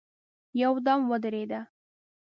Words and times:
يودم 0.61 0.99
ودرېده. 1.11 1.61